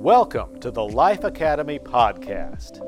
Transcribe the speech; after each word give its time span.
Welcome 0.00 0.60
to 0.60 0.70
the 0.70 0.84
Life 0.84 1.24
Academy 1.24 1.80
Podcast. 1.80 2.78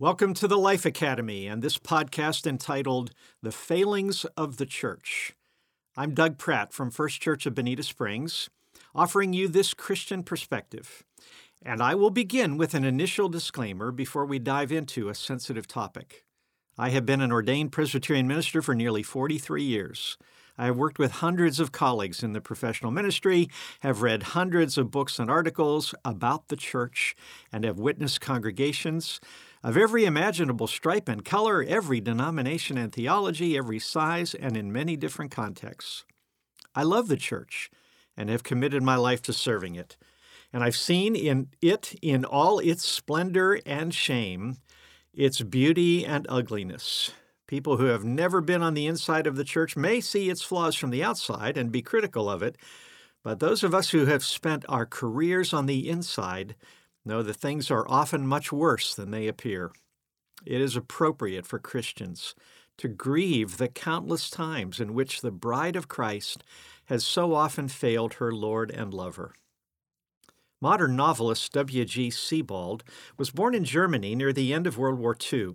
Welcome 0.00 0.34
to 0.34 0.48
the 0.48 0.58
Life 0.58 0.84
Academy 0.84 1.46
and 1.46 1.62
this 1.62 1.78
podcast 1.78 2.44
entitled 2.44 3.12
The 3.40 3.52
Failings 3.52 4.24
of 4.36 4.56
the 4.56 4.66
Church. 4.66 5.36
I'm 5.96 6.12
Doug 6.12 6.36
Pratt 6.36 6.72
from 6.72 6.90
First 6.90 7.22
Church 7.22 7.46
of 7.46 7.54
Bonita 7.54 7.84
Springs, 7.84 8.50
offering 8.96 9.32
you 9.32 9.46
this 9.46 9.72
Christian 9.72 10.24
perspective. 10.24 11.04
And 11.62 11.80
I 11.80 11.94
will 11.94 12.10
begin 12.10 12.56
with 12.56 12.74
an 12.74 12.84
initial 12.84 13.28
disclaimer 13.28 13.92
before 13.92 14.26
we 14.26 14.40
dive 14.40 14.72
into 14.72 15.08
a 15.08 15.14
sensitive 15.14 15.68
topic. 15.68 16.24
I 16.76 16.88
have 16.88 17.06
been 17.06 17.20
an 17.20 17.30
ordained 17.30 17.70
Presbyterian 17.70 18.26
minister 18.26 18.60
for 18.60 18.74
nearly 18.74 19.04
43 19.04 19.62
years. 19.62 20.18
I 20.56 20.66
have 20.66 20.76
worked 20.76 20.98
with 20.98 21.12
hundreds 21.12 21.58
of 21.58 21.72
colleagues 21.72 22.22
in 22.22 22.32
the 22.32 22.40
professional 22.40 22.92
ministry, 22.92 23.48
have 23.80 24.02
read 24.02 24.22
hundreds 24.22 24.78
of 24.78 24.90
books 24.90 25.18
and 25.18 25.28
articles 25.28 25.94
about 26.04 26.48
the 26.48 26.56
church, 26.56 27.16
and 27.52 27.64
have 27.64 27.78
witnessed 27.78 28.20
congregations 28.20 29.20
of 29.64 29.76
every 29.76 30.04
imaginable 30.04 30.66
stripe 30.66 31.08
and 31.08 31.24
color, 31.24 31.64
every 31.66 32.00
denomination 32.00 32.78
and 32.78 32.92
theology, 32.92 33.56
every 33.56 33.80
size, 33.80 34.34
and 34.34 34.56
in 34.56 34.72
many 34.72 34.96
different 34.96 35.32
contexts. 35.32 36.04
I 36.74 36.82
love 36.82 37.08
the 37.08 37.16
church 37.16 37.70
and 38.16 38.28
have 38.28 38.44
committed 38.44 38.82
my 38.82 38.96
life 38.96 39.22
to 39.22 39.32
serving 39.32 39.74
it. 39.74 39.96
And 40.52 40.62
I've 40.62 40.76
seen 40.76 41.16
in 41.16 41.48
it 41.60 41.98
in 42.00 42.24
all 42.24 42.60
its 42.60 42.86
splendor 42.86 43.58
and 43.66 43.92
shame, 43.92 44.58
its 45.12 45.40
beauty 45.40 46.06
and 46.06 46.26
ugliness. 46.28 47.10
People 47.54 47.76
who 47.76 47.84
have 47.84 48.04
never 48.04 48.40
been 48.40 48.64
on 48.64 48.74
the 48.74 48.88
inside 48.88 49.28
of 49.28 49.36
the 49.36 49.44
church 49.44 49.76
may 49.76 50.00
see 50.00 50.28
its 50.28 50.42
flaws 50.42 50.74
from 50.74 50.90
the 50.90 51.04
outside 51.04 51.56
and 51.56 51.70
be 51.70 51.82
critical 51.82 52.28
of 52.28 52.42
it, 52.42 52.56
but 53.22 53.38
those 53.38 53.62
of 53.62 53.72
us 53.72 53.90
who 53.90 54.06
have 54.06 54.24
spent 54.24 54.64
our 54.68 54.84
careers 54.84 55.52
on 55.52 55.66
the 55.66 55.88
inside 55.88 56.56
know 57.04 57.22
that 57.22 57.34
things 57.34 57.70
are 57.70 57.88
often 57.88 58.26
much 58.26 58.50
worse 58.50 58.92
than 58.92 59.12
they 59.12 59.28
appear. 59.28 59.70
It 60.44 60.60
is 60.60 60.74
appropriate 60.74 61.46
for 61.46 61.60
Christians 61.60 62.34
to 62.78 62.88
grieve 62.88 63.58
the 63.58 63.68
countless 63.68 64.30
times 64.30 64.80
in 64.80 64.92
which 64.92 65.20
the 65.20 65.30
bride 65.30 65.76
of 65.76 65.86
Christ 65.86 66.42
has 66.86 67.06
so 67.06 67.34
often 67.34 67.68
failed 67.68 68.14
her 68.14 68.32
Lord 68.32 68.72
and 68.72 68.92
lover. 68.92 69.32
Modern 70.60 70.96
novelist 70.96 71.52
W.G. 71.52 72.10
Sebald 72.10 72.82
was 73.16 73.30
born 73.30 73.54
in 73.54 73.62
Germany 73.62 74.16
near 74.16 74.32
the 74.32 74.52
end 74.52 74.66
of 74.66 74.76
World 74.76 74.98
War 74.98 75.16
II. 75.32 75.54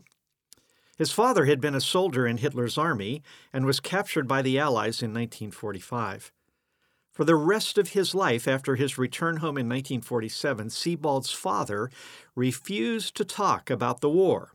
His 1.00 1.14
father 1.14 1.45
had 1.45 1.61
been 1.61 1.75
a 1.75 1.80
soldier 1.80 2.28
in 2.28 2.39
Hitler's 2.39 2.78
army 2.78 3.23
and 3.53 3.66
was 3.66 3.80
captured 3.80 4.28
by 4.28 4.42
the 4.42 4.59
Allies 4.59 5.02
in 5.02 5.11
1945. 5.11 6.33
For 7.14 7.23
the 7.23 7.38
rest 7.38 7.78
of 7.78 7.89
his 7.89 8.14
life 8.14 8.50
after 8.50 8.75
his 8.75 8.97
return 8.97 9.38
home 9.38 9.58
in 9.58 9.70
1947, 9.70 10.70
Sebald's 10.70 11.31
father 11.31 11.89
refused 12.36 13.16
to 13.16 13.23
talk 13.23 13.70
about 13.70 14.02
the 14.02 14.09
war 14.09 14.52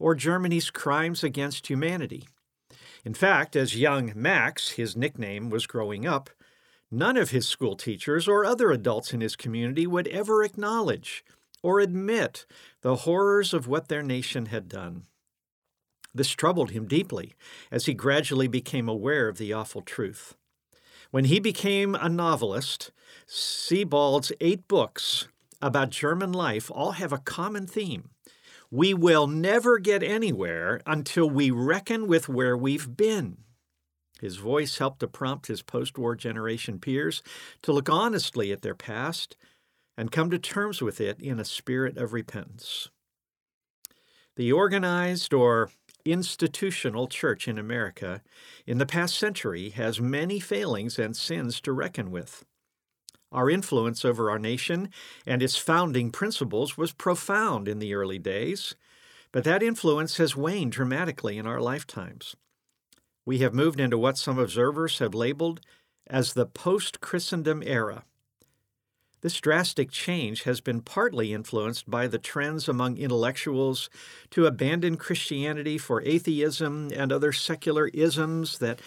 or 0.00 0.16
Germany's 0.16 0.70
crimes 0.70 1.22
against 1.22 1.68
humanity. 1.68 2.24
In 3.04 3.14
fact, 3.14 3.54
as 3.54 3.76
young 3.76 4.12
Max, 4.16 4.70
his 4.70 4.96
nickname, 4.96 5.50
was 5.50 5.68
growing 5.68 6.04
up, 6.04 6.30
none 6.90 7.16
of 7.16 7.30
his 7.30 7.46
school 7.46 7.76
teachers 7.76 8.26
or 8.26 8.44
other 8.44 8.72
adults 8.72 9.14
in 9.14 9.20
his 9.20 9.36
community 9.36 9.86
would 9.86 10.08
ever 10.08 10.42
acknowledge 10.42 11.24
or 11.62 11.78
admit 11.78 12.44
the 12.80 12.96
horrors 12.96 13.54
of 13.54 13.68
what 13.68 13.86
their 13.86 14.02
nation 14.02 14.46
had 14.46 14.68
done. 14.68 15.04
This 16.16 16.30
troubled 16.30 16.70
him 16.70 16.86
deeply 16.86 17.34
as 17.70 17.84
he 17.84 17.92
gradually 17.92 18.48
became 18.48 18.88
aware 18.88 19.28
of 19.28 19.36
the 19.36 19.52
awful 19.52 19.82
truth. 19.82 20.34
When 21.10 21.26
he 21.26 21.38
became 21.38 21.94
a 21.94 22.08
novelist, 22.08 22.90
Sebald's 23.26 24.32
eight 24.40 24.66
books 24.66 25.28
about 25.60 25.90
German 25.90 26.32
life 26.32 26.70
all 26.70 26.92
have 26.92 27.12
a 27.12 27.18
common 27.18 27.66
theme. 27.66 28.08
We 28.70 28.94
will 28.94 29.26
never 29.26 29.78
get 29.78 30.02
anywhere 30.02 30.80
until 30.86 31.28
we 31.28 31.50
reckon 31.50 32.06
with 32.06 32.30
where 32.30 32.56
we've 32.56 32.96
been. 32.96 33.36
His 34.18 34.36
voice 34.36 34.78
helped 34.78 35.00
to 35.00 35.08
prompt 35.08 35.48
his 35.48 35.60
post 35.60 35.98
war 35.98 36.16
generation 36.16 36.78
peers 36.78 37.22
to 37.60 37.72
look 37.72 37.90
honestly 37.90 38.52
at 38.52 38.62
their 38.62 38.74
past 38.74 39.36
and 39.98 40.10
come 40.10 40.30
to 40.30 40.38
terms 40.38 40.80
with 40.80 40.98
it 40.98 41.20
in 41.20 41.38
a 41.38 41.44
spirit 41.44 41.98
of 41.98 42.14
repentance. 42.14 42.88
The 44.36 44.52
organized 44.52 45.32
or 45.32 45.70
institutional 46.06 47.08
church 47.08 47.48
in 47.48 47.58
America 47.58 48.22
in 48.66 48.78
the 48.78 48.86
past 48.86 49.18
century 49.18 49.70
has 49.70 50.00
many 50.00 50.40
failings 50.40 50.98
and 50.98 51.16
sins 51.16 51.60
to 51.62 51.72
reckon 51.72 52.10
with. 52.10 52.44
Our 53.32 53.50
influence 53.50 54.04
over 54.04 54.30
our 54.30 54.38
nation 54.38 54.90
and 55.26 55.42
its 55.42 55.56
founding 55.56 56.10
principles 56.10 56.78
was 56.78 56.92
profound 56.92 57.68
in 57.68 57.80
the 57.80 57.94
early 57.94 58.18
days, 58.18 58.76
but 59.32 59.44
that 59.44 59.62
influence 59.62 60.16
has 60.16 60.36
waned 60.36 60.72
dramatically 60.72 61.36
in 61.36 61.46
our 61.46 61.60
lifetimes. 61.60 62.36
We 63.24 63.38
have 63.38 63.52
moved 63.52 63.80
into 63.80 63.98
what 63.98 64.16
some 64.16 64.38
observers 64.38 65.00
have 65.00 65.14
labeled 65.14 65.60
as 66.06 66.32
the 66.32 66.46
post 66.46 67.00
Christendom 67.00 67.62
era. 67.66 68.04
This 69.26 69.40
drastic 69.40 69.90
change 69.90 70.44
has 70.44 70.60
been 70.60 70.82
partly 70.82 71.34
influenced 71.34 71.90
by 71.90 72.06
the 72.06 72.16
trends 72.16 72.68
among 72.68 72.96
intellectuals 72.96 73.90
to 74.30 74.46
abandon 74.46 74.96
Christianity 74.96 75.78
for 75.78 76.00
atheism 76.02 76.92
and 76.94 77.10
other 77.10 77.32
secular 77.32 77.88
isms 77.88 78.58
that 78.58 78.78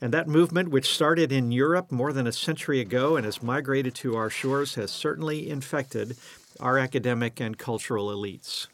and 0.00 0.12
that 0.12 0.26
movement, 0.26 0.70
which 0.70 0.92
started 0.92 1.30
in 1.30 1.52
Europe 1.52 1.92
more 1.92 2.12
than 2.12 2.26
a 2.26 2.32
century 2.32 2.80
ago 2.80 3.14
and 3.14 3.24
has 3.24 3.44
migrated 3.44 3.94
to 3.94 4.16
our 4.16 4.28
shores, 4.28 4.74
has 4.74 4.90
certainly 4.90 5.48
infected 5.48 6.16
our 6.58 6.78
academic 6.78 7.38
and 7.38 7.56
cultural 7.56 8.08
elites. 8.08 8.66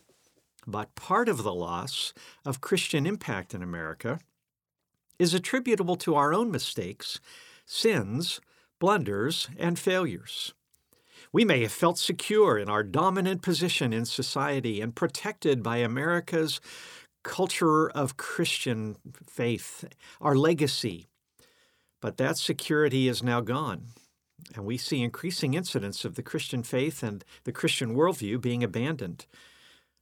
But 0.66 0.94
part 0.94 1.28
of 1.28 1.42
the 1.42 1.52
loss 1.52 2.14
of 2.46 2.62
Christian 2.62 3.04
impact 3.04 3.52
in 3.52 3.62
America 3.62 4.18
is 5.18 5.34
attributable 5.34 5.96
to 5.96 6.14
our 6.14 6.32
own 6.32 6.50
mistakes, 6.50 7.20
sins, 7.66 8.40
blunders, 8.78 9.50
and 9.58 9.78
failures. 9.78 10.54
We 11.32 11.46
may 11.46 11.62
have 11.62 11.72
felt 11.72 11.98
secure 11.98 12.58
in 12.58 12.68
our 12.68 12.82
dominant 12.82 13.40
position 13.40 13.94
in 13.94 14.04
society 14.04 14.82
and 14.82 14.94
protected 14.94 15.62
by 15.62 15.78
America's 15.78 16.60
culture 17.24 17.88
of 17.88 18.18
Christian 18.18 18.96
faith, 19.26 19.86
our 20.20 20.36
legacy. 20.36 21.08
But 22.02 22.18
that 22.18 22.36
security 22.36 23.08
is 23.08 23.22
now 23.22 23.40
gone, 23.40 23.86
and 24.54 24.66
we 24.66 24.76
see 24.76 25.02
increasing 25.02 25.54
incidents 25.54 26.04
of 26.04 26.16
the 26.16 26.22
Christian 26.22 26.62
faith 26.62 27.02
and 27.02 27.24
the 27.44 27.52
Christian 27.52 27.94
worldview 27.94 28.38
being 28.38 28.62
abandoned. 28.62 29.24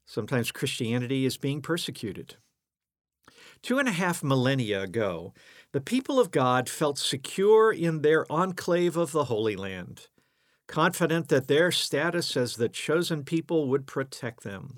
Sometimes 0.07 0.51
Christianity 0.51 1.25
is 1.27 1.37
being 1.37 1.63
persecuted. 1.63 2.37
Two 3.63 3.79
and 3.79 3.87
a 3.87 3.93
half 3.93 4.25
millennia 4.25 4.83
ago, 4.83 5.33
the 5.73 5.81
people 5.81 6.19
of 6.19 6.33
God 6.33 6.69
felt 6.69 6.99
secure 6.99 7.71
in 7.71 8.03
their 8.03 8.27
enclave 8.33 8.97
of 8.97 9.13
the 9.13 9.25
Holy 9.25 9.55
Land 9.55 10.09
confident 10.71 11.29
that 11.29 11.49
their 11.49 11.73
status 11.73 12.37
as 12.37 12.55
the 12.55 12.69
chosen 12.69 13.25
people 13.25 13.69
would 13.69 13.89
protect 13.89 14.45
them. 14.45 14.77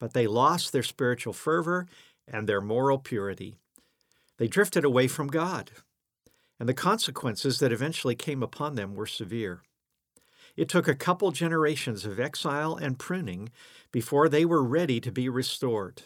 But 0.00 0.12
they 0.12 0.26
lost 0.26 0.72
their 0.72 0.82
spiritual 0.82 1.32
fervor 1.32 1.86
and 2.26 2.48
their 2.48 2.60
moral 2.60 2.98
purity. 2.98 3.54
They 4.38 4.48
drifted 4.48 4.84
away 4.84 5.06
from 5.06 5.28
God, 5.28 5.70
and 6.58 6.68
the 6.68 6.74
consequences 6.74 7.60
that 7.60 7.72
eventually 7.72 8.16
came 8.16 8.42
upon 8.42 8.74
them 8.74 8.96
were 8.96 9.06
severe. 9.06 9.62
It 10.56 10.68
took 10.68 10.88
a 10.88 10.94
couple 10.94 11.30
generations 11.30 12.04
of 12.04 12.18
exile 12.18 12.74
and 12.74 12.98
pruning 12.98 13.50
before 13.92 14.28
they 14.28 14.44
were 14.44 14.64
ready 14.64 15.00
to 15.00 15.12
be 15.12 15.28
restored. 15.28 16.02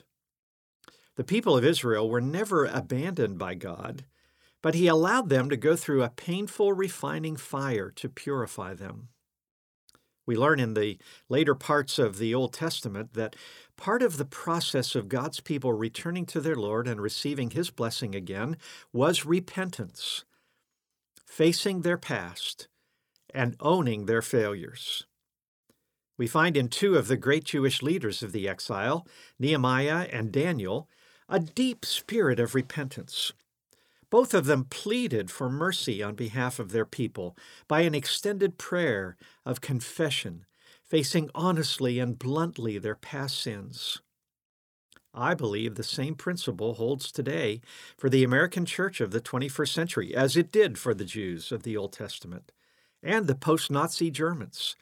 The 1.17 1.25
people 1.25 1.57
of 1.57 1.65
Israel 1.65 2.11
were 2.11 2.21
never 2.21 2.67
abandoned 2.67 3.39
by 3.39 3.55
God 3.55 4.05
but 4.63 4.75
he 4.75 4.87
allowed 4.87 5.29
them 5.29 5.49
to 5.51 5.57
go 5.57 5.77
through 5.77 6.03
a 6.03 6.11
painful 6.11 6.73
refining 6.73 7.37
fire 7.37 7.91
to 7.91 8.09
purify 8.09 8.75
them. 8.75 9.09
We 10.27 10.37
learn 10.37 10.61
in 10.61 10.75
the 10.75 10.99
later 11.29 11.55
parts 11.55 11.99
of 11.99 12.19
the 12.19 12.35
Old 12.35 12.53
Testament 12.53 13.15
that 13.15 13.35
part 13.77 14.03
of 14.03 14.17
the 14.17 14.25
process 14.25 14.95
of 14.95 15.09
God's 15.09 15.41
people 15.41 15.73
returning 15.73 16.27
to 16.27 16.41
their 16.41 16.55
Lord 16.55 16.87
and 16.87 17.01
receiving 17.01 17.51
his 17.51 17.71
blessing 17.71 18.15
again 18.15 18.57
was 18.93 19.27
repentance, 19.27 20.25
facing 21.27 21.81
their 21.81 21.99
past 21.99 22.69
and 23.35 23.57
owning 23.61 24.07
their 24.07 24.23
failures. 24.23 25.07
We 26.17 26.27
find 26.27 26.57
in 26.57 26.69
two 26.69 26.97
of 26.97 27.09
the 27.09 27.17
great 27.17 27.45
Jewish 27.45 27.83
leaders 27.83 28.23
of 28.23 28.33
the 28.33 28.49
exile, 28.49 29.07
Nehemiah 29.39 30.07
and 30.13 30.31
Daniel, 30.31 30.89
a 31.29 31.41
deep 31.41 31.85
spirit 31.85 32.39
of 32.39 32.55
repentance 32.55 33.33
both 34.11 34.35
of 34.35 34.47
them 34.47 34.65
pleaded 34.65 35.31
for 35.31 35.49
mercy 35.49 36.03
on 36.03 36.15
behalf 36.15 36.59
of 36.59 36.73
their 36.73 36.85
people 36.85 37.37
by 37.69 37.83
an 37.83 37.95
extended 37.95 38.59
prayer 38.59 39.17
of 39.47 39.61
confession, 39.61 40.45
facing 40.85 41.31
honestly 41.35 41.99
and 41.99 42.19
bluntly 42.19 42.79
their 42.79 42.97
past 42.97 43.41
sins. 43.41 44.01
I 45.13 45.35
believe 45.35 45.75
the 45.75 45.83
same 45.83 46.15
principle 46.15 46.75
holds 46.75 47.11
today 47.11 47.61
for 47.97 48.09
the 48.09 48.23
American 48.23 48.65
church 48.65 49.01
of 49.01 49.11
the 49.11 49.21
21st 49.21 49.73
century 49.73 50.15
as 50.15 50.37
it 50.37 50.53
did 50.53 50.79
for 50.79 50.95
the 50.95 51.05
Jews 51.05 51.51
of 51.51 51.63
the 51.65 51.77
Old 51.77 51.93
Testament 51.93 52.53
and 53.03 53.27
the 53.27 53.35
post 53.35 53.71
Nazi 53.71 54.11
Germans. 54.11 54.77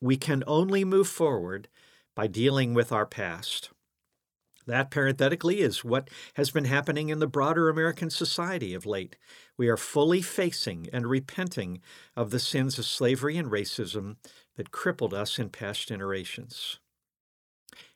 We 0.00 0.16
can 0.16 0.44
only 0.46 0.84
move 0.84 1.08
forward 1.08 1.68
by 2.14 2.28
dealing 2.28 2.74
with 2.74 2.92
our 2.92 3.06
past. 3.06 3.70
That, 4.66 4.90
parenthetically, 4.90 5.60
is 5.60 5.84
what 5.84 6.08
has 6.34 6.50
been 6.50 6.64
happening 6.64 7.10
in 7.10 7.18
the 7.18 7.26
broader 7.26 7.68
American 7.68 8.10
society 8.10 8.72
of 8.72 8.86
late. 8.86 9.16
We 9.56 9.68
are 9.68 9.76
fully 9.76 10.22
facing 10.22 10.88
and 10.92 11.06
repenting 11.06 11.80
of 12.16 12.30
the 12.30 12.40
sins 12.40 12.78
of 12.78 12.86
slavery 12.86 13.36
and 13.36 13.50
racism 13.50 14.16
that 14.56 14.70
crippled 14.70 15.12
us 15.12 15.38
in 15.38 15.50
past 15.50 15.88
generations. 15.88 16.78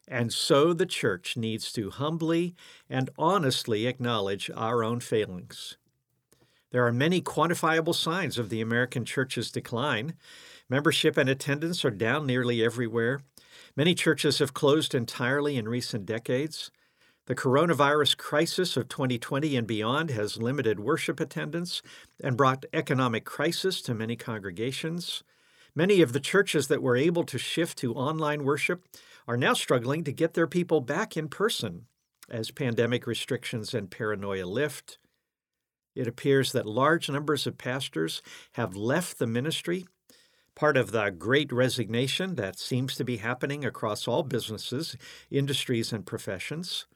And 0.06 0.32
so 0.32 0.72
the 0.72 0.86
church 0.86 1.36
needs 1.36 1.70
to 1.72 1.90
humbly 1.90 2.54
and 2.88 3.10
honestly 3.18 3.86
acknowledge 3.86 4.50
our 4.54 4.82
own 4.82 5.00
failings. 5.00 5.76
There 6.70 6.86
are 6.86 6.92
many 6.92 7.22
quantifiable 7.22 7.94
signs 7.94 8.38
of 8.38 8.50
the 8.50 8.60
American 8.60 9.04
church's 9.04 9.50
decline. 9.50 10.14
Membership 10.68 11.16
and 11.16 11.28
attendance 11.28 11.84
are 11.84 11.90
down 11.90 12.26
nearly 12.26 12.62
everywhere. 12.62 13.20
Many 13.76 13.94
churches 13.94 14.38
have 14.38 14.54
closed 14.54 14.94
entirely 14.94 15.56
in 15.56 15.68
recent 15.68 16.06
decades. 16.06 16.70
The 17.26 17.34
coronavirus 17.34 18.16
crisis 18.16 18.76
of 18.76 18.88
2020 18.88 19.54
and 19.56 19.66
beyond 19.66 20.10
has 20.10 20.38
limited 20.38 20.80
worship 20.80 21.20
attendance 21.20 21.82
and 22.22 22.36
brought 22.36 22.64
economic 22.72 23.24
crisis 23.24 23.82
to 23.82 23.94
many 23.94 24.16
congregations. 24.16 25.22
Many 25.74 26.00
of 26.00 26.12
the 26.12 26.20
churches 26.20 26.68
that 26.68 26.82
were 26.82 26.96
able 26.96 27.24
to 27.24 27.38
shift 27.38 27.78
to 27.78 27.94
online 27.94 28.44
worship 28.44 28.84
are 29.26 29.36
now 29.36 29.52
struggling 29.52 30.04
to 30.04 30.12
get 30.12 30.34
their 30.34 30.46
people 30.46 30.80
back 30.80 31.16
in 31.16 31.28
person 31.28 31.86
as 32.30 32.50
pandemic 32.50 33.06
restrictions 33.06 33.74
and 33.74 33.90
paranoia 33.90 34.46
lift. 34.46 34.98
It 35.94 36.06
appears 36.06 36.52
that 36.52 36.66
large 36.66 37.10
numbers 37.10 37.46
of 37.46 37.58
pastors 37.58 38.22
have 38.52 38.76
left 38.76 39.18
the 39.18 39.26
ministry, 39.26 39.86
part 40.58 40.76
of 40.76 40.90
the 40.90 41.08
great 41.10 41.52
resignation 41.52 42.34
that 42.34 42.58
seems 42.58 42.96
to 42.96 43.04
be 43.04 43.18
happening 43.18 43.64
across 43.64 44.08
all 44.08 44.24
businesses, 44.24 44.96
industries, 45.30 45.92
and 45.92 46.04
professions. 46.04 46.86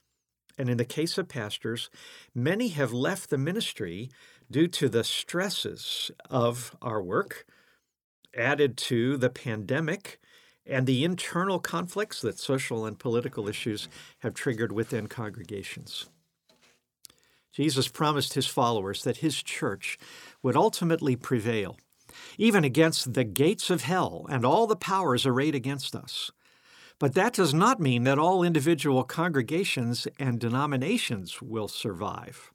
And 0.59 0.69
in 0.69 0.79
the 0.79 0.85
case 0.85 1.17
of 1.17 1.29
pastors, 1.29 1.89
many 2.35 2.69
have 2.71 2.93
left 2.93 3.31
the 3.31 3.39
ministry 3.39 4.11
due 4.51 4.67
to 4.67 4.89
the 4.89 5.05
stresses 5.05 6.11
of 6.29 6.77
our 6.83 7.01
work, 7.01 7.47
added 8.37 8.77
to 8.79 9.17
the 9.17 9.31
pandemic 9.31 10.19
and 10.67 10.85
the 10.85 11.05
internal 11.05 11.61
conflicts 11.61 12.21
that 12.21 12.41
social 12.41 12.85
and 12.85 12.99
political 12.99 13.49
issues 13.49 13.89
have 14.23 14.35
triggered 14.35 14.73
within 14.73 15.07
congregations. 15.07 16.09
Jesus 17.53 17.87
promised 17.87 18.35
his 18.35 18.49
followers 18.49 19.05
that 19.05 19.19
his 19.19 19.41
church 19.41 20.01
would 20.43 20.57
ultimately 20.57 21.15
prevail, 21.15 21.77
even 22.39 22.65
against 22.65 23.15
the 23.15 23.25
gates 23.25 23.71
of 23.71 23.83
hell 23.83 24.27
and 24.29 24.45
all 24.45 24.67
the 24.67 24.77
powers 24.77 25.27
arrayed 25.27 25.55
against 25.55 25.95
us. 25.95 26.31
But 26.99 27.15
that 27.15 27.33
does 27.35 27.53
not 27.53 27.81
mean 27.81 28.05
that 28.05 28.19
all 28.19 28.43
individual 28.43 29.03
congregations 29.03 30.07
and 30.19 30.39
denominations 30.39 31.43
will 31.43 31.69
survive. 31.69 32.53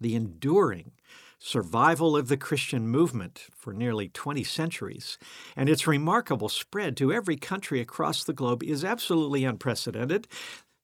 The 0.00 0.14
enduring 0.14 0.92
survival 1.38 2.16
of 2.16 2.28
the 2.28 2.36
Christian 2.36 2.88
movement 2.88 3.46
for 3.54 3.72
nearly 3.72 4.08
20 4.08 4.42
centuries, 4.42 5.18
and 5.54 5.68
its 5.68 5.86
remarkable 5.86 6.48
spread 6.48 6.96
to 6.96 7.12
every 7.12 7.36
country 7.36 7.80
across 7.80 8.24
the 8.24 8.32
globe 8.32 8.62
is 8.62 8.84
absolutely 8.84 9.44
unprecedented. 9.44 10.26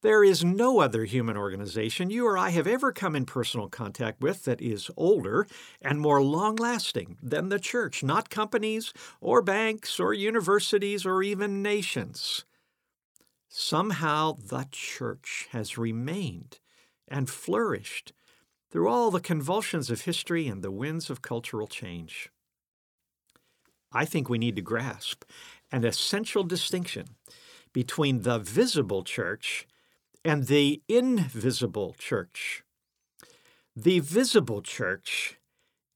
There 0.03 0.25
is 0.25 0.45
no 0.45 0.81
other 0.81 1.05
human 1.05 1.37
organization 1.37 2.11
you 2.11 2.27
or 2.27 2.37
I 2.37 2.51
have 2.51 2.67
ever 2.67 2.91
come 2.91 3.15
in 3.15 3.25
personal 3.25 3.69
contact 3.69 4.21
with 4.21 4.45
that 4.45 4.61
is 4.61 4.91
older 4.97 5.47
and 5.81 6.01
more 6.01 6.21
long 6.21 6.57
lasting 6.57 7.19
than 7.23 7.51
the 7.51 7.61
church, 7.61 8.03
not 8.03 8.29
companies 8.29 8.93
or 9.21 9.43
banks 9.43 10.01
or 10.01 10.13
universities 10.13 11.07
or 11.07 11.23
even 11.23 11.63
nations. 11.63 12.45
Somehow 13.49 14.33
the 14.45 14.67
church 14.73 15.47
has 15.53 15.79
remained 15.79 16.59
and 17.07 17.31
flourished 17.31 18.13
through 18.73 18.89
all 18.89 19.13
the 19.13 19.21
convulsions 19.21 19.89
of 19.89 20.01
history 20.01 20.49
and 20.49 20.63
the 20.63 20.73
winds 20.73 21.11
of 21.11 21.23
cultural 21.23 21.69
change. 21.69 22.29
I 23.93 24.05
think 24.05 24.29
we 24.29 24.39
need 24.39 24.57
to 24.57 24.63
grasp 24.63 25.23
an 25.71 25.85
essential 25.85 26.43
distinction 26.43 27.11
between 27.73 28.23
the 28.23 28.41
visible 28.41 29.05
church 29.05 29.69
and 30.25 30.47
the 30.47 30.83
invisible 30.89 31.95
church. 31.99 32.63
The 33.75 34.01
visible 34.01 34.63
church 34.63 35.39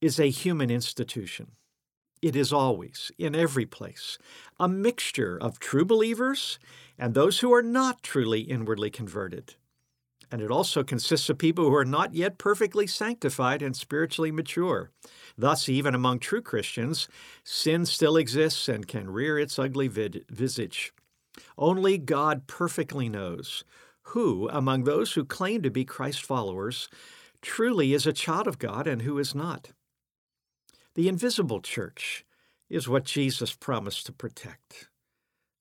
is 0.00 0.18
a 0.18 0.30
human 0.30 0.70
institution. 0.70 1.52
It 2.22 2.34
is 2.34 2.52
always, 2.52 3.12
in 3.18 3.34
every 3.34 3.66
place, 3.66 4.18
a 4.58 4.68
mixture 4.68 5.38
of 5.40 5.58
true 5.58 5.84
believers 5.84 6.58
and 6.98 7.14
those 7.14 7.40
who 7.40 7.52
are 7.52 7.62
not 7.62 8.02
truly 8.02 8.40
inwardly 8.40 8.90
converted. 8.90 9.54
And 10.32 10.42
it 10.42 10.50
also 10.50 10.82
consists 10.82 11.28
of 11.28 11.38
people 11.38 11.64
who 11.64 11.74
are 11.76 11.84
not 11.84 12.14
yet 12.14 12.38
perfectly 12.38 12.86
sanctified 12.86 13.62
and 13.62 13.76
spiritually 13.76 14.32
mature. 14.32 14.90
Thus, 15.38 15.68
even 15.68 15.94
among 15.94 16.18
true 16.18 16.42
Christians, 16.42 17.06
sin 17.44 17.86
still 17.86 18.16
exists 18.16 18.68
and 18.68 18.88
can 18.88 19.10
rear 19.10 19.38
its 19.38 19.58
ugly 19.58 19.86
vid- 19.86 20.24
visage. 20.28 20.92
Only 21.56 21.98
God 21.98 22.46
perfectly 22.46 23.08
knows 23.08 23.62
who, 24.10 24.48
among 24.50 24.84
those 24.84 25.12
who 25.12 25.24
claim 25.24 25.62
to 25.62 25.70
be 25.70 25.84
Christ 25.84 26.22
followers, 26.22 26.88
truly 27.42 27.92
is 27.92 28.06
a 28.06 28.12
child 28.12 28.46
of 28.46 28.58
God 28.58 28.86
and 28.86 29.02
who 29.02 29.18
is 29.18 29.34
not. 29.34 29.72
The 30.94 31.08
invisible 31.08 31.60
church 31.60 32.24
is 32.70 32.88
what 32.88 33.04
Jesus 33.04 33.54
promised 33.54 34.06
to 34.06 34.12
protect. 34.12 34.88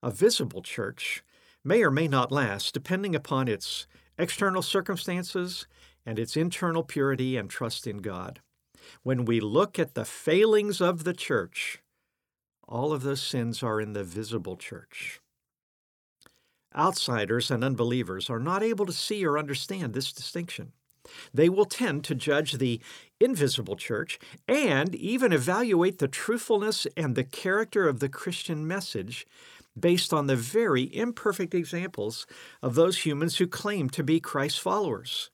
A 0.02 0.12
visible 0.12 0.62
church 0.62 1.24
may 1.64 1.84
or 1.84 1.92
may 1.92 2.08
not 2.08 2.32
last, 2.32 2.74
depending 2.74 3.16
upon 3.16 3.48
its 3.48 3.88
external 4.18 4.62
circumstances, 4.62 5.68
and 6.06 6.20
its 6.20 6.38
internal 6.38 6.84
purity 6.84 7.36
and 7.36 7.50
trust 7.50 7.88
in 7.88 7.98
God. 7.98 8.40
When 9.02 9.26
we 9.26 9.40
look 9.40 9.80
at 9.80 9.96
the 9.96 10.06
failings 10.06 10.80
of 10.80 11.04
the 11.04 11.14
church, 11.14 11.82
all 12.68 12.94
of 12.94 13.02
those 13.02 13.22
sins 13.22 13.64
are 13.64 13.82
in 13.82 13.94
the 13.94 14.04
visible 14.04 14.56
church. 14.56 15.20
Outsiders 16.76 17.50
and 17.50 17.64
unbelievers 17.64 18.30
are 18.30 18.40
not 18.40 18.64
able 18.64 18.86
to 18.86 18.94
see 18.94 19.26
or 19.26 19.38
understand 19.38 19.94
this 19.94 20.12
distinction. 20.12 20.74
They 21.34 21.50
will 21.50 21.66
tend 21.66 22.04
to 22.06 22.16
judge 22.16 22.54
the 22.54 22.82
invisible 23.20 23.76
church 23.76 24.20
and 24.48 24.94
even 24.96 25.32
evaluate 25.32 26.00
the 26.00 26.08
truthfulness 26.08 26.88
and 26.98 27.16
the 27.16 27.24
character 27.24 27.88
of 27.88 28.00
the 28.00 28.10
Christian 28.10 28.68
message 28.68 29.28
based 29.80 30.14
on 30.14 30.28
the 30.28 30.36
very 30.36 30.94
imperfect 30.96 31.54
examples 31.54 32.26
of 32.62 32.76
those 32.76 33.06
humans 33.06 33.38
who 33.38 33.48
claim 33.48 33.90
to 33.90 34.04
be 34.04 34.20
Christ's 34.20 34.60
followers. 34.60 35.30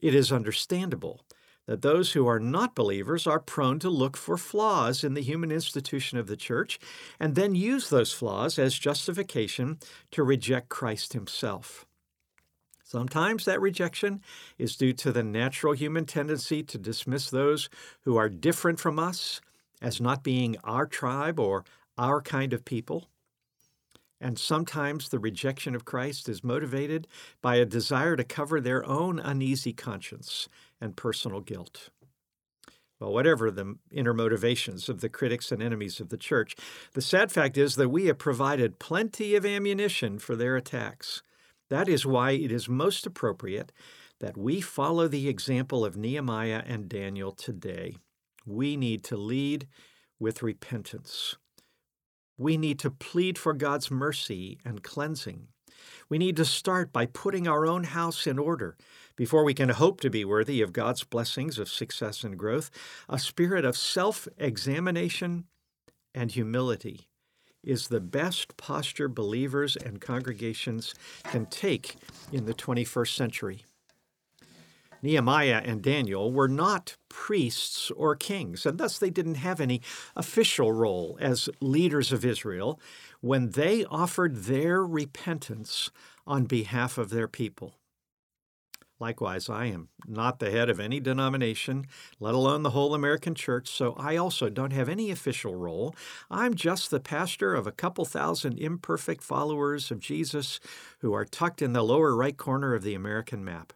It 0.00 0.14
is 0.14 0.30
understandable 0.30 1.22
that 1.66 1.82
those 1.82 2.12
who 2.12 2.26
are 2.26 2.40
not 2.40 2.74
believers 2.74 3.26
are 3.26 3.40
prone 3.40 3.78
to 3.80 3.90
look 3.90 4.16
for 4.16 4.36
flaws 4.36 5.02
in 5.02 5.14
the 5.14 5.22
human 5.22 5.50
institution 5.50 6.18
of 6.18 6.26
the 6.26 6.36
church 6.36 6.78
and 7.18 7.34
then 7.34 7.54
use 7.54 7.90
those 7.90 8.12
flaws 8.12 8.58
as 8.58 8.78
justification 8.78 9.78
to 10.12 10.22
reject 10.22 10.68
Christ 10.68 11.12
himself. 11.12 11.84
Sometimes 12.84 13.44
that 13.44 13.60
rejection 13.60 14.22
is 14.58 14.76
due 14.76 14.92
to 14.92 15.10
the 15.10 15.24
natural 15.24 15.72
human 15.72 16.04
tendency 16.06 16.62
to 16.62 16.78
dismiss 16.78 17.30
those 17.30 17.68
who 18.02 18.16
are 18.16 18.28
different 18.28 18.78
from 18.78 18.98
us 18.98 19.40
as 19.82 20.00
not 20.00 20.22
being 20.22 20.56
our 20.62 20.86
tribe 20.86 21.40
or 21.40 21.64
our 21.98 22.22
kind 22.22 22.52
of 22.52 22.64
people. 22.64 23.08
And 24.20 24.38
sometimes 24.38 25.08
the 25.08 25.18
rejection 25.18 25.74
of 25.74 25.84
Christ 25.84 26.28
is 26.28 26.44
motivated 26.44 27.08
by 27.42 27.56
a 27.56 27.66
desire 27.66 28.14
to 28.14 28.24
cover 28.24 28.60
their 28.60 28.86
own 28.86 29.18
uneasy 29.18 29.72
conscience 29.72 30.48
and 30.80 30.96
personal 30.96 31.40
guilt. 31.40 31.90
Well, 33.00 33.12
whatever 33.12 33.50
the 33.50 33.76
inner 33.90 34.14
motivations 34.14 34.88
of 34.88 35.00
the 35.00 35.10
critics 35.10 35.52
and 35.52 35.62
enemies 35.62 36.00
of 36.00 36.08
the 36.08 36.16
church, 36.16 36.56
the 36.94 37.02
sad 37.02 37.30
fact 37.30 37.58
is 37.58 37.76
that 37.76 37.90
we 37.90 38.06
have 38.06 38.18
provided 38.18 38.78
plenty 38.78 39.34
of 39.34 39.44
ammunition 39.44 40.18
for 40.18 40.34
their 40.34 40.56
attacks. 40.56 41.22
That 41.68 41.88
is 41.88 42.06
why 42.06 42.30
it 42.32 42.50
is 42.50 42.68
most 42.68 43.04
appropriate 43.04 43.70
that 44.20 44.38
we 44.38 44.62
follow 44.62 45.08
the 45.08 45.28
example 45.28 45.84
of 45.84 45.96
Nehemiah 45.96 46.62
and 46.64 46.88
Daniel 46.88 47.32
today. 47.32 47.96
We 48.46 48.76
need 48.76 49.04
to 49.04 49.16
lead 49.16 49.66
with 50.18 50.42
repentance. 50.42 51.36
We 52.38 52.56
need 52.56 52.78
to 52.78 52.90
plead 52.90 53.38
for 53.38 53.52
God's 53.52 53.90
mercy 53.90 54.58
and 54.64 54.82
cleansing. 54.82 55.48
We 56.08 56.16
need 56.16 56.36
to 56.36 56.44
start 56.44 56.92
by 56.92 57.06
putting 57.06 57.46
our 57.46 57.66
own 57.66 57.84
house 57.84 58.26
in 58.26 58.38
order 58.38 58.76
before 59.16 59.44
we 59.44 59.54
can 59.54 59.70
hope 59.70 60.00
to 60.00 60.10
be 60.10 60.24
worthy 60.24 60.62
of 60.62 60.72
God's 60.72 61.04
blessings 61.04 61.58
of 61.58 61.68
success 61.68 62.22
and 62.22 62.38
growth. 62.38 62.70
A 63.08 63.18
spirit 63.18 63.64
of 63.64 63.76
self 63.76 64.28
examination 64.38 65.44
and 66.14 66.30
humility 66.30 67.08
is 67.64 67.88
the 67.88 68.00
best 68.00 68.56
posture 68.56 69.08
believers 69.08 69.76
and 69.76 70.00
congregations 70.00 70.94
can 71.24 71.46
take 71.46 71.96
in 72.32 72.46
the 72.46 72.54
21st 72.54 73.14
century. 73.14 73.64
Nehemiah 75.02 75.62
and 75.64 75.82
Daniel 75.82 76.32
were 76.32 76.48
not 76.48 76.96
priests 77.08 77.90
or 77.90 78.16
kings, 78.16 78.64
and 78.64 78.78
thus 78.78 78.98
they 78.98 79.10
didn't 79.10 79.36
have 79.36 79.60
any 79.60 79.82
official 80.14 80.72
role 80.72 81.18
as 81.20 81.48
leaders 81.60 82.12
of 82.12 82.24
Israel 82.24 82.80
when 83.20 83.50
they 83.50 83.84
offered 83.84 84.44
their 84.44 84.84
repentance 84.84 85.90
on 86.26 86.44
behalf 86.44 86.98
of 86.98 87.10
their 87.10 87.28
people. 87.28 87.74
Likewise, 88.98 89.50
I 89.50 89.66
am 89.66 89.88
not 90.06 90.38
the 90.38 90.50
head 90.50 90.70
of 90.70 90.80
any 90.80 91.00
denomination, 91.00 91.86
let 92.18 92.34
alone 92.34 92.62
the 92.62 92.70
whole 92.70 92.94
American 92.94 93.34
church, 93.34 93.68
so 93.68 93.94
I 93.98 94.16
also 94.16 94.48
don't 94.48 94.72
have 94.72 94.88
any 94.88 95.10
official 95.10 95.54
role. 95.54 95.94
I'm 96.30 96.54
just 96.54 96.90
the 96.90 97.00
pastor 97.00 97.54
of 97.54 97.66
a 97.66 97.72
couple 97.72 98.06
thousand 98.06 98.58
imperfect 98.58 99.22
followers 99.22 99.90
of 99.90 100.00
Jesus 100.00 100.60
who 101.00 101.12
are 101.12 101.26
tucked 101.26 101.60
in 101.60 101.74
the 101.74 101.82
lower 101.82 102.16
right 102.16 102.36
corner 102.36 102.74
of 102.74 102.82
the 102.82 102.94
American 102.94 103.44
map. 103.44 103.74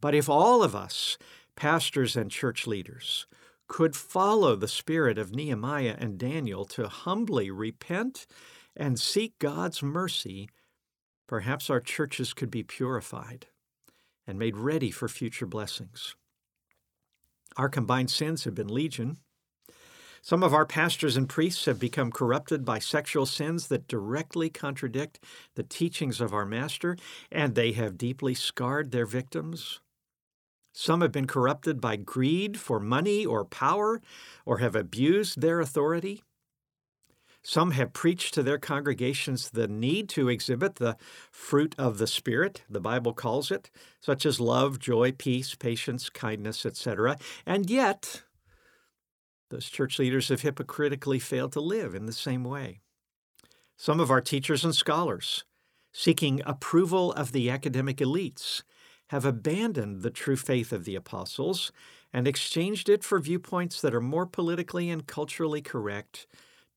But 0.00 0.14
if 0.14 0.28
all 0.28 0.64
of 0.64 0.74
us, 0.74 1.18
pastors 1.54 2.16
and 2.16 2.28
church 2.28 2.66
leaders, 2.66 3.26
could 3.68 3.94
follow 3.94 4.56
the 4.56 4.68
spirit 4.68 5.18
of 5.18 5.34
Nehemiah 5.34 5.94
and 5.98 6.18
Daniel 6.18 6.64
to 6.66 6.88
humbly 6.88 7.50
repent 7.52 8.26
and 8.76 8.98
seek 8.98 9.38
God's 9.38 9.84
mercy, 9.84 10.48
perhaps 11.28 11.70
our 11.70 11.80
churches 11.80 12.34
could 12.34 12.50
be 12.50 12.64
purified 12.64 13.46
and 14.26 14.38
made 14.38 14.56
ready 14.56 14.90
for 14.90 15.08
future 15.08 15.46
blessings. 15.46 16.16
Our 17.56 17.68
combined 17.68 18.10
sins 18.10 18.44
have 18.44 18.54
been 18.54 18.68
legion. 18.68 19.18
Some 20.20 20.42
of 20.42 20.52
our 20.52 20.66
pastors 20.66 21.16
and 21.16 21.28
priests 21.28 21.66
have 21.66 21.78
become 21.78 22.10
corrupted 22.10 22.64
by 22.64 22.80
sexual 22.80 23.26
sins 23.26 23.68
that 23.68 23.86
directly 23.86 24.50
contradict 24.50 25.20
the 25.54 25.62
teachings 25.62 26.20
of 26.20 26.34
our 26.34 26.44
Master, 26.44 26.96
and 27.30 27.54
they 27.54 27.72
have 27.72 27.96
deeply 27.96 28.34
scarred 28.34 28.90
their 28.90 29.06
victims. 29.06 29.80
Some 30.72 31.00
have 31.00 31.12
been 31.12 31.26
corrupted 31.26 31.80
by 31.80 31.96
greed 31.96 32.58
for 32.58 32.80
money 32.80 33.24
or 33.24 33.44
power, 33.44 34.02
or 34.44 34.58
have 34.58 34.74
abused 34.76 35.40
their 35.40 35.60
authority. 35.60 36.22
Some 37.48 37.70
have 37.70 37.92
preached 37.92 38.34
to 38.34 38.42
their 38.42 38.58
congregations 38.58 39.50
the 39.50 39.68
need 39.68 40.08
to 40.08 40.28
exhibit 40.28 40.74
the 40.74 40.96
fruit 41.30 41.76
of 41.78 41.98
the 41.98 42.08
Spirit, 42.08 42.64
the 42.68 42.80
Bible 42.80 43.12
calls 43.12 43.52
it, 43.52 43.70
such 44.00 44.26
as 44.26 44.40
love, 44.40 44.80
joy, 44.80 45.12
peace, 45.12 45.54
patience, 45.54 46.10
kindness, 46.10 46.66
etc. 46.66 47.16
And 47.46 47.70
yet, 47.70 48.24
those 49.50 49.66
church 49.66 50.00
leaders 50.00 50.28
have 50.28 50.40
hypocritically 50.40 51.20
failed 51.20 51.52
to 51.52 51.60
live 51.60 51.94
in 51.94 52.06
the 52.06 52.12
same 52.12 52.42
way. 52.42 52.80
Some 53.76 54.00
of 54.00 54.10
our 54.10 54.20
teachers 54.20 54.64
and 54.64 54.74
scholars, 54.74 55.44
seeking 55.92 56.42
approval 56.44 57.12
of 57.12 57.30
the 57.30 57.48
academic 57.48 57.98
elites, 57.98 58.64
have 59.10 59.24
abandoned 59.24 60.02
the 60.02 60.10
true 60.10 60.34
faith 60.34 60.72
of 60.72 60.84
the 60.84 60.96
apostles 60.96 61.70
and 62.12 62.26
exchanged 62.26 62.88
it 62.88 63.04
for 63.04 63.20
viewpoints 63.20 63.80
that 63.82 63.94
are 63.94 64.00
more 64.00 64.26
politically 64.26 64.90
and 64.90 65.06
culturally 65.06 65.62
correct 65.62 66.26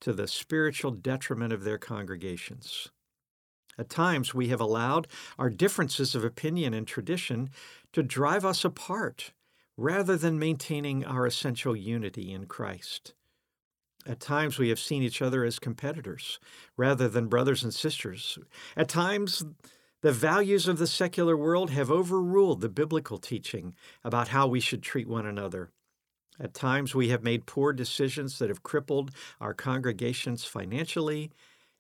to 0.02 0.14
the 0.14 0.28
spiritual 0.28 0.92
detriment 0.92 1.54
of 1.54 1.64
their 1.64 1.78
congregations. 1.78 2.90
At 3.78 3.90
times, 3.90 4.34
we 4.34 4.50
have 4.50 4.60
allowed 4.60 5.08
our 5.38 5.50
differences 5.50 6.14
of 6.14 6.26
opinion 6.26 6.74
and 6.74 6.86
tradition 6.86 7.50
to 7.94 8.04
drive 8.04 8.44
us 8.44 8.66
apart 8.66 9.32
rather 9.78 10.18
than 10.18 10.38
maintaining 10.38 11.06
our 11.06 11.26
essential 11.26 11.76
unity 11.76 12.34
in 12.34 12.46
Christ. 12.46 13.14
At 14.06 14.20
times, 14.20 14.58
we 14.58 14.70
have 14.70 14.80
seen 14.80 15.04
each 15.04 15.22
other 15.22 15.46
as 15.46 15.60
competitors 15.60 16.40
rather 16.76 17.08
than 17.08 17.28
brothers 17.28 17.64
and 17.64 17.74
sisters. 17.74 18.38
At 18.76 18.90
times, 18.90 19.46
the 20.02 20.12
values 20.12 20.68
of 20.68 20.78
the 20.78 20.88
secular 20.88 21.38
world 21.38 21.72
have 21.72 21.92
overruled 21.92 22.62
the 22.62 22.70
biblical 22.70 23.18
teaching 23.18 23.76
about 24.04 24.30
how 24.30 24.48
we 24.48 24.60
should 24.60 24.82
treat 24.82 25.08
one 25.08 25.26
another. 25.26 25.72
At 26.40 26.54
times, 26.54 26.96
we 26.96 27.10
have 27.10 27.24
made 27.24 27.46
poor 27.46 27.74
decisions 27.74 28.40
that 28.40 28.50
have 28.50 28.64
crippled 28.64 29.12
our 29.42 29.54
congregations 29.54 30.46
financially, 30.46 31.32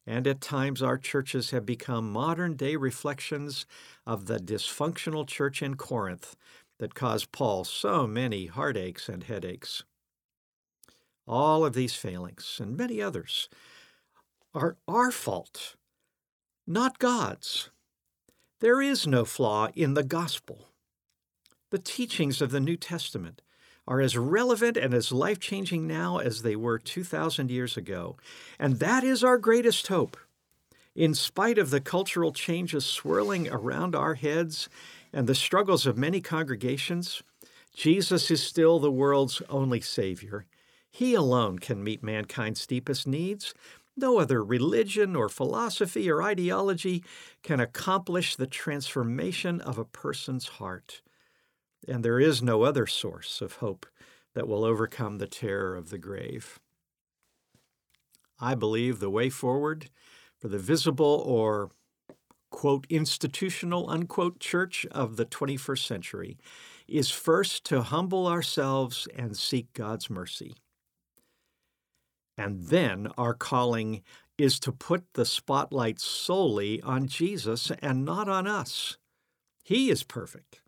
and 0.05 0.27
at 0.27 0.41
times, 0.41 0.81
our 0.81 0.97
churches 0.97 1.51
have 1.51 1.65
become 1.65 2.11
modern 2.11 2.55
day 2.55 2.75
reflections 2.75 3.65
of 4.05 4.25
the 4.25 4.37
dysfunctional 4.37 5.25
church 5.25 5.61
in 5.61 5.75
Corinth 5.75 6.35
that 6.79 6.95
caused 6.95 7.31
Paul 7.31 7.63
so 7.63 8.05
many 8.07 8.47
heartaches 8.47 9.07
and 9.07 9.23
headaches. 9.23 9.83
All 11.27 11.63
of 11.63 11.73
these 11.73 11.95
failings, 11.95 12.57
and 12.59 12.75
many 12.75 13.01
others, 13.01 13.49
are 14.53 14.77
our 14.87 15.11
fault, 15.11 15.75
not 16.65 16.99
God's. 16.99 17.69
There 18.59 18.81
is 18.81 19.07
no 19.07 19.23
flaw 19.25 19.69
in 19.75 19.93
the 19.93 20.03
gospel. 20.03 20.69
The 21.69 21.79
teachings 21.79 22.41
of 22.41 22.51
the 22.51 22.59
New 22.59 22.75
Testament 22.75 23.41
are 23.89 23.99
as 23.99 24.15
relevant 24.15 24.77
and 24.77 24.93
as 24.93 25.11
life 25.11 25.39
changing 25.39 25.87
now 25.87 26.19
as 26.19 26.43
they 26.43 26.55
were 26.55 26.77
2,000 26.77 27.49
years 27.49 27.75
ago. 27.75 28.15
And 28.59 28.77
that 28.77 29.03
is 29.03 29.23
our 29.23 29.39
greatest 29.39 29.87
hope. 29.87 30.15
In 30.95 31.15
spite 31.15 31.57
of 31.57 31.71
the 31.71 31.81
cultural 31.81 32.31
changes 32.31 32.85
swirling 32.85 33.49
around 33.49 33.95
our 33.95 34.13
heads 34.13 34.69
and 35.11 35.25
the 35.25 35.33
struggles 35.33 35.87
of 35.87 35.97
many 35.97 36.21
congregations, 36.21 37.23
Jesus 37.73 38.29
is 38.29 38.43
still 38.43 38.79
the 38.79 38.91
world's 38.91 39.41
only 39.49 39.81
Savior. 39.81 40.45
He 40.91 41.15
alone 41.15 41.57
can 41.57 41.83
meet 41.83 42.03
mankind's 42.03 42.67
deepest 42.67 43.07
needs. 43.07 43.55
No 43.97 44.19
other 44.19 44.43
religion 44.43 45.15
or 45.15 45.29
philosophy 45.29 46.11
or 46.11 46.21
ideology 46.21 47.03
can 47.41 47.59
accomplish 47.59 48.35
the 48.35 48.47
transformation 48.47 49.61
of 49.61 49.79
a 49.79 49.85
person's 49.85 50.47
heart 50.47 51.01
and 51.87 52.03
there 52.03 52.19
is 52.19 52.41
no 52.41 52.63
other 52.63 52.87
source 52.87 53.41
of 53.41 53.53
hope 53.53 53.85
that 54.35 54.47
will 54.47 54.63
overcome 54.63 55.17
the 55.17 55.27
terror 55.27 55.75
of 55.75 55.89
the 55.89 55.97
grave. 55.97 56.59
I 58.39 58.55
believe 58.55 58.99
the 58.99 59.09
way 59.09 59.29
forward 59.29 59.89
for 60.39 60.47
the 60.47 60.59
visible 60.59 61.23
or 61.25 61.71
quote 62.51 62.87
institutional 62.89 63.89
unquote 63.89 64.39
church 64.39 64.85
of 64.91 65.17
the 65.17 65.25
21st 65.25 65.85
century 65.85 66.37
is 66.87 67.11
first 67.11 67.63
to 67.65 67.81
humble 67.81 68.27
ourselves 68.27 69.07
and 69.15 69.37
seek 69.37 69.73
God's 69.73 70.09
mercy. 70.09 70.55
And 72.37 72.67
then 72.67 73.09
our 73.17 73.33
calling 73.33 74.01
is 74.37 74.59
to 74.61 74.71
put 74.71 75.03
the 75.13 75.25
spotlight 75.25 75.99
solely 75.99 76.81
on 76.81 77.07
Jesus 77.07 77.71
and 77.81 78.05
not 78.05 78.29
on 78.29 78.47
us. 78.47 78.97
He 79.63 79.89
is 79.89 80.03
perfect. 80.03 80.61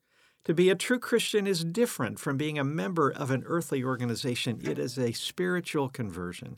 To 0.46 0.54
be 0.56 0.70
a 0.70 0.76
true 0.76 0.98
Christian 0.98 1.46
is 1.46 1.64
different 1.64 2.20
from 2.20 2.38
being 2.38 2.58
a 2.58 2.64
member 2.64 3.12
of 3.12 3.30
an 3.30 3.44
earthly 3.46 3.84
organization. 3.84 4.60
It 4.64 4.80
is 4.80 4.98
a 4.98 5.12
spiritual 5.12 5.88
conversion. 5.88 6.58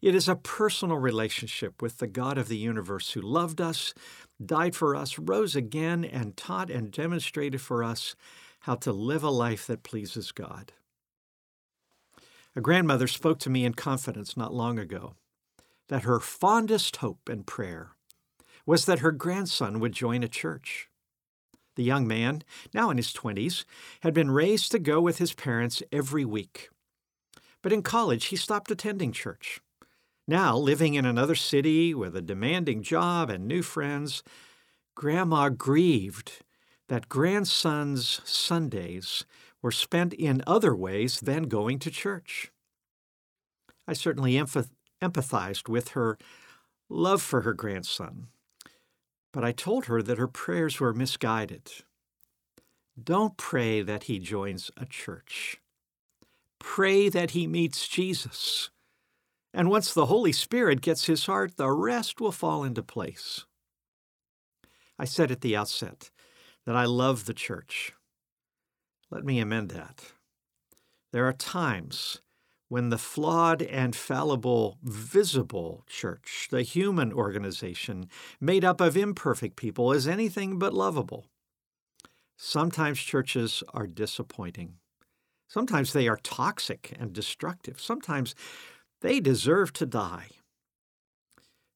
It 0.00 0.14
is 0.14 0.28
a 0.28 0.36
personal 0.36 0.98
relationship 0.98 1.82
with 1.82 1.98
the 1.98 2.06
God 2.06 2.38
of 2.38 2.46
the 2.46 2.56
universe 2.56 3.10
who 3.10 3.20
loved 3.20 3.60
us, 3.60 3.92
died 4.44 4.76
for 4.76 4.94
us, 4.94 5.18
rose 5.18 5.56
again, 5.56 6.04
and 6.04 6.36
taught 6.36 6.70
and 6.70 6.92
demonstrated 6.92 7.60
for 7.60 7.82
us 7.82 8.14
how 8.60 8.76
to 8.76 8.92
live 8.92 9.24
a 9.24 9.30
life 9.30 9.66
that 9.66 9.82
pleases 9.82 10.30
God. 10.30 10.72
A 12.54 12.60
grandmother 12.60 13.08
spoke 13.08 13.40
to 13.40 13.50
me 13.50 13.64
in 13.64 13.74
confidence 13.74 14.36
not 14.36 14.54
long 14.54 14.78
ago 14.78 15.14
that 15.88 16.02
her 16.02 16.20
fondest 16.20 16.96
hope 16.96 17.28
and 17.28 17.46
prayer 17.46 17.92
was 18.66 18.84
that 18.84 18.98
her 19.00 19.12
grandson 19.12 19.80
would 19.80 19.92
join 19.92 20.22
a 20.22 20.28
church. 20.28 20.88
The 21.78 21.84
young 21.84 22.08
man, 22.08 22.42
now 22.74 22.90
in 22.90 22.96
his 22.96 23.12
20s, 23.12 23.64
had 24.00 24.12
been 24.12 24.32
raised 24.32 24.72
to 24.72 24.80
go 24.80 25.00
with 25.00 25.18
his 25.18 25.32
parents 25.32 25.80
every 25.92 26.24
week. 26.24 26.70
But 27.62 27.72
in 27.72 27.82
college, 27.84 28.24
he 28.26 28.36
stopped 28.36 28.72
attending 28.72 29.12
church. 29.12 29.60
Now, 30.26 30.56
living 30.56 30.94
in 30.94 31.06
another 31.06 31.36
city 31.36 31.94
with 31.94 32.16
a 32.16 32.20
demanding 32.20 32.82
job 32.82 33.30
and 33.30 33.46
new 33.46 33.62
friends, 33.62 34.24
Grandma 34.96 35.50
grieved 35.50 36.42
that 36.88 37.08
grandson's 37.08 38.22
Sundays 38.24 39.24
were 39.62 39.70
spent 39.70 40.12
in 40.12 40.42
other 40.48 40.74
ways 40.74 41.20
than 41.20 41.44
going 41.44 41.78
to 41.78 41.92
church. 41.92 42.50
I 43.86 43.92
certainly 43.92 44.32
empathized 44.32 45.68
with 45.68 45.90
her 45.90 46.18
love 46.88 47.22
for 47.22 47.42
her 47.42 47.54
grandson 47.54 48.30
but 49.38 49.44
I 49.44 49.52
told 49.52 49.84
her 49.84 50.02
that 50.02 50.18
her 50.18 50.26
prayers 50.26 50.80
were 50.80 50.92
misguided. 50.92 51.70
Don't 53.00 53.36
pray 53.36 53.82
that 53.82 54.02
he 54.02 54.18
joins 54.18 54.72
a 54.76 54.84
church. 54.84 55.58
Pray 56.58 57.08
that 57.08 57.30
he 57.30 57.46
meets 57.46 57.86
Jesus. 57.86 58.70
And 59.54 59.70
once 59.70 59.94
the 59.94 60.06
Holy 60.06 60.32
Spirit 60.32 60.80
gets 60.80 61.06
his 61.06 61.26
heart, 61.26 61.56
the 61.56 61.70
rest 61.70 62.20
will 62.20 62.32
fall 62.32 62.64
into 62.64 62.82
place. 62.82 63.44
I 64.98 65.04
said 65.04 65.30
at 65.30 65.42
the 65.42 65.54
outset 65.54 66.10
that 66.66 66.74
I 66.74 66.86
love 66.86 67.26
the 67.26 67.32
church. 67.32 67.92
Let 69.08 69.24
me 69.24 69.38
amend 69.38 69.70
that. 69.70 70.14
There 71.12 71.28
are 71.28 71.32
times 71.32 72.22
when 72.68 72.90
the 72.90 72.98
flawed 72.98 73.62
and 73.62 73.96
fallible 73.96 74.78
visible 74.82 75.84
church, 75.86 76.48
the 76.50 76.62
human 76.62 77.12
organization 77.12 78.08
made 78.40 78.64
up 78.64 78.80
of 78.80 78.96
imperfect 78.96 79.56
people, 79.56 79.92
is 79.92 80.06
anything 80.06 80.58
but 80.58 80.74
lovable. 80.74 81.26
Sometimes 82.36 83.00
churches 83.00 83.62
are 83.74 83.86
disappointing. 83.86 84.74
Sometimes 85.48 85.92
they 85.92 86.06
are 86.06 86.20
toxic 86.22 86.94
and 87.00 87.12
destructive. 87.12 87.80
Sometimes 87.80 88.34
they 89.00 89.18
deserve 89.18 89.72
to 89.72 89.86
die. 89.86 90.28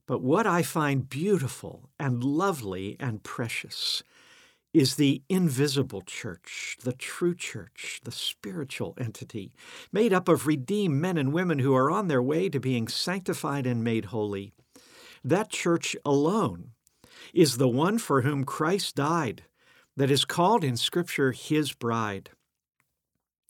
But 0.06 0.20
what 0.20 0.46
I 0.46 0.62
find 0.62 1.08
beautiful 1.08 1.88
and 1.98 2.22
lovely 2.22 2.96
and 3.00 3.22
precious 3.22 4.02
is 4.72 4.94
the 4.94 5.22
invisible 5.28 6.00
church, 6.00 6.78
the 6.82 6.92
true 6.92 7.34
church, 7.34 8.00
the 8.04 8.12
spiritual 8.12 8.94
entity, 8.98 9.52
made 9.92 10.12
up 10.12 10.28
of 10.28 10.46
redeemed 10.46 11.00
men 11.00 11.18
and 11.18 11.32
women 11.32 11.58
who 11.58 11.74
are 11.74 11.90
on 11.90 12.08
their 12.08 12.22
way 12.22 12.48
to 12.48 12.58
being 12.58 12.88
sanctified 12.88 13.66
and 13.66 13.84
made 13.84 14.06
holy. 14.06 14.52
That 15.22 15.50
church 15.50 15.94
alone 16.04 16.70
is 17.34 17.58
the 17.58 17.68
one 17.68 17.98
for 17.98 18.22
whom 18.22 18.44
Christ 18.44 18.96
died, 18.96 19.44
that 19.96 20.10
is 20.10 20.24
called 20.24 20.64
in 20.64 20.76
Scripture 20.76 21.32
His 21.32 21.72
bride. 21.72 22.30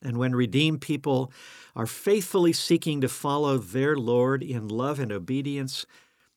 And 0.04 0.16
when 0.16 0.34
redeemed 0.34 0.80
people 0.80 1.32
are 1.76 1.86
faithfully 1.86 2.52
seeking 2.52 3.00
to 3.00 3.08
follow 3.08 3.58
their 3.58 3.96
Lord 3.96 4.42
in 4.42 4.66
love 4.66 4.98
and 4.98 5.12
obedience, 5.12 5.86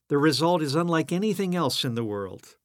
the 0.08 0.20
result 0.20 0.62
is 0.62 0.76
unlike 0.76 1.12
anything 1.12 1.56
else 1.56 1.84
in 1.84 1.96
the 1.96 2.04
world 2.04 2.56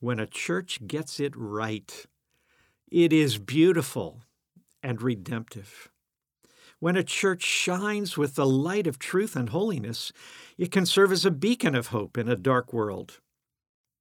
when 0.00 0.18
a 0.18 0.26
church 0.26 0.86
gets 0.86 1.20
it 1.20 1.34
right, 1.36 2.06
it 2.90 3.12
is 3.12 3.38
beautiful 3.38 4.22
and 4.82 5.00
redemptive. 5.00 5.90
When 6.78 6.96
a 6.96 7.04
church 7.04 7.42
shines 7.42 8.16
with 8.16 8.34
the 8.34 8.46
light 8.46 8.86
of 8.86 8.98
truth 8.98 9.36
and 9.36 9.50
holiness, 9.50 10.12
it 10.56 10.72
can 10.72 10.86
serve 10.86 11.12
as 11.12 11.26
a 11.26 11.30
beacon 11.30 11.74
of 11.74 11.88
hope 11.88 12.16
in 12.16 12.28
a 12.28 12.36
dark 12.36 12.72
world. 12.72 13.20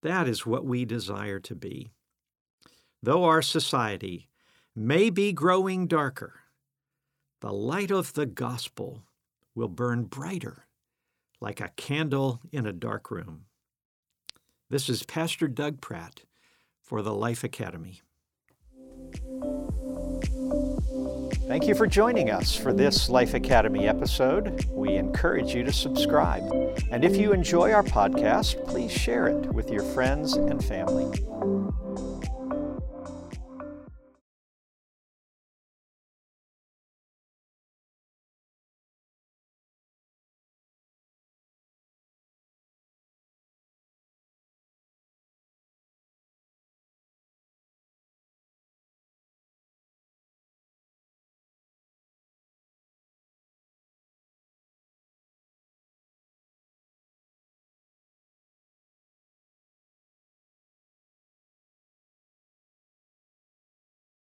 That 0.01 0.29
is 0.29 0.45
what 0.45 0.65
we 0.65 0.85
desire 0.85 1.41
to 1.41 1.55
be. 1.55 1.91
Though 3.03 3.25
our 3.25 3.41
society 3.41 4.29
may 4.73 5.09
be 5.09 5.33
growing 5.33 5.87
darker, 5.87 6.39
the 7.41 7.51
light 7.51 7.91
of 7.91 8.13
the 8.13 8.25
gospel 8.25 9.03
will 9.53 9.67
burn 9.67 10.03
brighter 10.05 10.65
like 11.41 11.59
a 11.59 11.71
candle 11.75 12.39
in 12.51 12.65
a 12.65 12.73
dark 12.73 13.11
room. 13.11 13.45
This 14.71 14.87
is 14.87 15.01
Pastor 15.01 15.47
Doug 15.47 15.81
Pratt 15.81 16.25
for 16.79 17.01
the 17.01 17.11
Life 17.11 17.43
Academy. 17.43 18.01
Thank 21.47 21.67
you 21.67 21.73
for 21.73 21.87
joining 21.87 22.29
us 22.29 22.55
for 22.55 22.71
this 22.71 23.09
Life 23.09 23.33
Academy 23.33 23.87
episode. 23.87 24.65
We 24.69 24.93
encourage 24.93 25.55
you 25.55 25.63
to 25.63 25.73
subscribe. 25.73 26.43
And 26.91 27.03
if 27.03 27.17
you 27.17 27.33
enjoy 27.33 27.71
our 27.71 27.81
podcast, 27.81 28.63
please 28.67 28.91
share 28.91 29.25
it 29.29 29.51
with 29.51 29.71
your 29.71 29.81
friends 29.81 30.33
and 30.33 30.63
family. 30.63 31.19